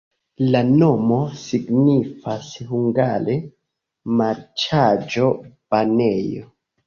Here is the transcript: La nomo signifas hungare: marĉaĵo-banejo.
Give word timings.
La 0.53 0.59
nomo 0.67 1.17
signifas 1.41 2.47
hungare: 2.71 3.35
marĉaĵo-banejo. 4.21 6.49